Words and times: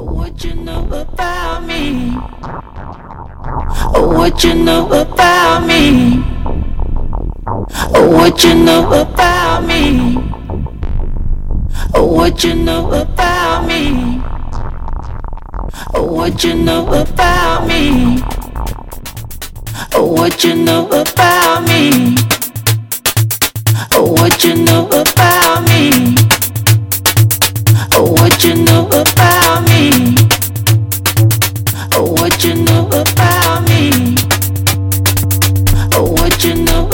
Oh, 0.00 0.04
what 0.04 0.42
you 0.42 0.54
know 0.54 0.82
about 0.90 1.66
me? 1.66 2.16
Oh, 3.94 4.14
what 4.16 4.42
you 4.42 4.54
know 4.54 4.86
about 4.86 5.66
me? 5.66 6.24
Oh, 7.94 8.08
what 8.10 8.42
you 8.42 8.54
know 8.54 8.90
about 8.98 9.66
me? 9.66 10.16
Oh, 11.94 12.06
what 12.06 12.42
you 12.42 12.54
know 12.54 12.90
about 12.90 13.66
me? 13.66 14.22
Oh, 15.92 16.10
what 16.10 16.44
you 16.44 16.54
know 16.54 16.86
about 16.94 17.66
me? 17.66 18.22
Oh, 19.92 20.06
what 20.16 20.42
you 20.42 20.54
know 20.54 20.86
about 20.88 21.68
me? 21.68 22.16
Oh, 23.92 24.12
what 24.16 24.42
you 24.44 24.54
know 24.64 24.88
about 24.88 25.68
me? 25.68 26.19
what 28.20 28.44
you 28.44 28.54
know 28.54 28.86
about 28.86 29.62
me. 29.70 30.14
Oh, 31.94 32.12
what 32.18 32.44
you 32.44 32.54
know 32.54 32.86
about 32.88 33.66
me. 33.68 34.14
What 35.96 36.44
you. 36.44 36.89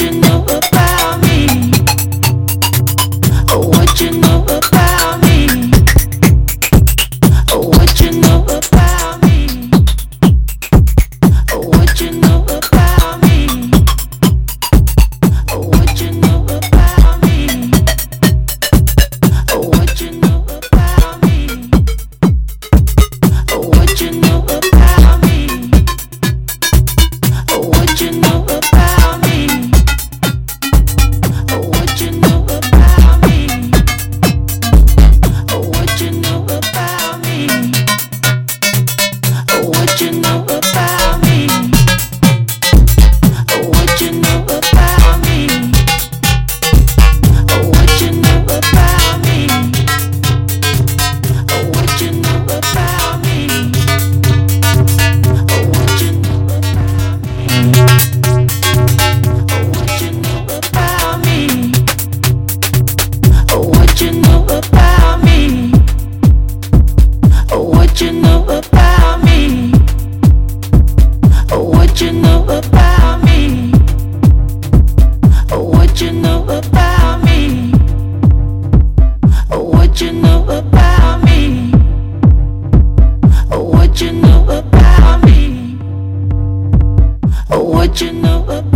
you 0.00 0.10
know 0.10 0.42
about. 0.42 0.95
you 88.00 88.12
know 88.12 88.44
about 88.44 88.75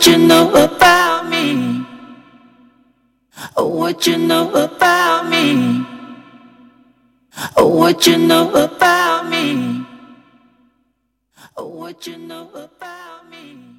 What 0.00 0.06
you 0.06 0.16
know 0.16 0.48
about 0.54 1.28
me? 1.28 1.84
What 3.54 4.06
you 4.06 4.16
know 4.16 4.48
about 4.50 5.28
me? 5.28 5.84
What 7.54 8.06
you 8.06 8.16
know 8.16 8.48
about 8.48 9.28
me? 9.28 9.84
What 11.54 12.06
you 12.06 12.16
know 12.16 12.48
about 12.48 13.28
me? 13.30 13.69